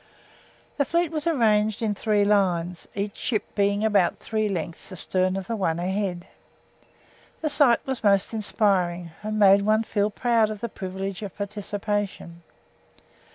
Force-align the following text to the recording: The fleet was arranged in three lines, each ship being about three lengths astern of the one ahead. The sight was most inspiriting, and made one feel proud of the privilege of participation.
The 0.77 0.83
fleet 0.83 1.11
was 1.11 1.27
arranged 1.27 1.83
in 1.83 1.93
three 1.93 2.25
lines, 2.25 2.87
each 2.95 3.17
ship 3.17 3.43
being 3.53 3.85
about 3.85 4.17
three 4.17 4.49
lengths 4.49 4.91
astern 4.91 5.37
of 5.37 5.45
the 5.45 5.55
one 5.55 5.77
ahead. 5.77 6.25
The 7.41 7.51
sight 7.51 7.85
was 7.85 8.03
most 8.03 8.33
inspiriting, 8.33 9.11
and 9.21 9.37
made 9.37 9.61
one 9.61 9.83
feel 9.83 10.09
proud 10.09 10.49
of 10.49 10.59
the 10.59 10.69
privilege 10.69 11.21
of 11.21 11.37
participation. 11.37 12.41